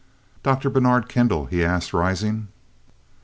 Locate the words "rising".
1.93-2.47